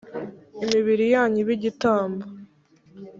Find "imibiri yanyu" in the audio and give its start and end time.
0.63-1.37